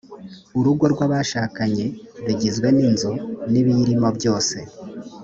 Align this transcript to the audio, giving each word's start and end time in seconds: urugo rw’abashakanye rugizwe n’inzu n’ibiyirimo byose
urugo 0.59 0.85
rw’abashakanye 0.93 1.85
rugizwe 2.25 2.67
n’inzu 2.77 3.11
n’ibiyirimo 3.51 4.07
byose 4.17 4.57